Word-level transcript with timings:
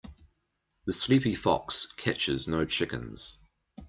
The 0.85 0.93
sleepy 0.93 1.35
fox 1.35 1.85
catches 1.95 2.47
no 2.47 2.65
chickens. 2.65 3.37